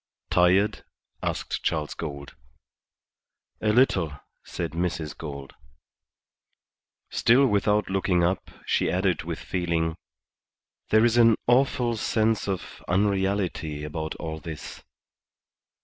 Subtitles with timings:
[0.31, 0.83] "Tired?"
[1.21, 2.33] asked Charles Gould.
[3.61, 5.15] "A little," said Mrs.
[5.15, 5.53] Gould.
[7.11, 9.95] Still without looking up, she added with feeling,
[10.89, 14.81] "There is an awful sense of unreality about all this."